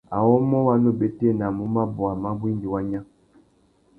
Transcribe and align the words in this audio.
Awômô 0.17 0.57
wa 0.67 0.75
nu 0.81 0.91
bétēnamú 0.99 1.63
mabôwa 1.75 2.13
mabú 2.23 2.45
indi 2.51 2.67
wa 2.73 2.81
nya. 2.89 2.99